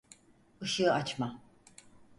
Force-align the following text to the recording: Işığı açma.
Işığı 0.61 0.91
açma. 0.93 1.41